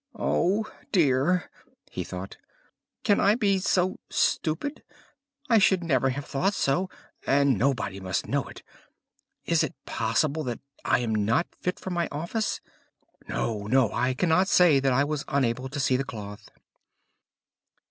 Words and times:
"Oh 0.15 0.65
dear," 0.91 1.51
he 1.91 2.03
thought, 2.03 2.35
"can 3.03 3.19
I 3.19 3.35
be 3.35 3.59
so 3.59 3.99
stupid? 4.09 4.81
I 5.47 5.59
should 5.59 5.83
never 5.83 6.09
have 6.09 6.25
thought 6.25 6.55
so, 6.55 6.89
and 7.27 7.55
nobody 7.55 7.99
must 7.99 8.27
know 8.27 8.45
it! 8.47 8.63
Is 9.45 9.63
it 9.63 9.75
possible 9.85 10.41
that 10.45 10.59
I 10.83 11.01
am 11.01 11.13
not 11.13 11.53
fit 11.53 11.79
for 11.79 11.91
my 11.91 12.07
office? 12.11 12.61
No, 13.27 13.67
no, 13.67 13.91
I 13.93 14.15
cannot 14.15 14.47
say 14.47 14.79
that 14.79 14.91
I 14.91 15.03
was 15.03 15.23
unable 15.27 15.69
to 15.69 15.79
see 15.79 15.97
the 15.97 16.03
cloth." 16.03 16.49